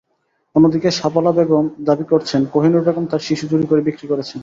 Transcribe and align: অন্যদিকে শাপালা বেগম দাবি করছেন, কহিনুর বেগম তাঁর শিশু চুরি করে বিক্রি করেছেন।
অন্যদিকে 0.55 0.89
শাপালা 0.91 1.31
বেগম 1.31 1.65
দাবি 1.85 2.05
করছেন, 2.11 2.41
কহিনুর 2.53 2.83
বেগম 2.83 3.05
তাঁর 3.05 3.21
শিশু 3.27 3.45
চুরি 3.51 3.65
করে 3.69 3.81
বিক্রি 3.81 4.05
করেছেন। 4.07 4.39